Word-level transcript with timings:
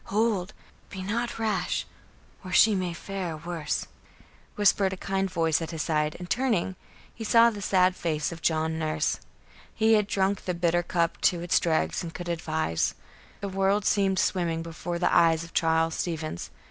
Hold! 0.05 0.53
Be 0.89 1.03
not 1.03 1.37
rash, 1.37 1.85
or 2.43 2.51
she 2.51 2.73
may 2.73 2.91
fare 2.91 3.37
worse," 3.37 3.85
whispered 4.55 4.93
a 4.93 4.97
kind 4.97 5.29
voice 5.29 5.61
at 5.61 5.69
his 5.69 5.83
side, 5.83 6.15
and, 6.17 6.27
turning, 6.27 6.75
he 7.13 7.23
saw 7.23 7.51
the 7.51 7.61
sad 7.61 7.95
face 7.95 8.31
of 8.31 8.41
John 8.41 8.79
Nurse. 8.79 9.19
He 9.75 9.93
had 9.93 10.07
drunk 10.07 10.45
the 10.45 10.55
bitter 10.55 10.81
cup 10.81 11.21
to 11.21 11.41
its 11.41 11.59
dregs 11.59 12.01
and 12.01 12.11
could 12.15 12.29
advise. 12.29 12.95
The 13.41 13.49
world 13.49 13.85
seemed 13.85 14.17
swimming 14.17 14.63
before 14.63 14.97
the 14.97 15.13
eyes 15.15 15.43
of 15.43 15.53
Charles 15.53 15.93
Stevens. 15.93 16.49